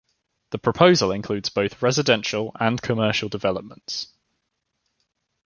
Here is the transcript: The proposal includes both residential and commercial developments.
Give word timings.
The 0.49 0.57
proposal 0.57 1.11
includes 1.11 1.49
both 1.49 1.83
residential 1.83 2.57
and 2.59 2.81
commercial 2.81 3.29
developments. 3.29 4.07